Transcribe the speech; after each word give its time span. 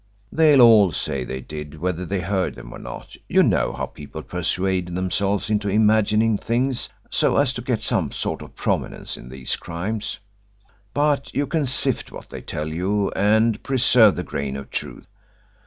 They'll 0.31 0.61
all 0.61 0.91
say 0.91 1.23
they 1.23 1.41
did 1.41 1.77
whether 1.77 2.07
they 2.07 2.21
heard 2.21 2.55
them 2.55 2.73
or 2.73 2.79
not 2.79 3.15
you 3.29 3.43
know 3.43 3.71
how 3.71 3.85
people 3.85 4.23
persuade 4.23 4.87
themselves 4.95 5.47
into 5.51 5.69
imagining 5.69 6.39
things 6.39 6.89
so 7.11 7.37
as 7.37 7.53
to 7.53 7.61
get 7.61 7.81
some 7.83 8.11
sort 8.11 8.41
of 8.41 8.55
prominence 8.55 9.15
in 9.15 9.29
these 9.29 9.55
crimes. 9.55 10.17
But 10.91 11.31
you 11.35 11.45
can 11.45 11.67
sift 11.67 12.11
what 12.11 12.31
they 12.31 12.41
tell 12.41 12.69
you 12.69 13.11
and 13.11 13.61
preserve 13.61 14.15
the 14.15 14.23
grain 14.23 14.57
of 14.57 14.71
truth. 14.71 15.05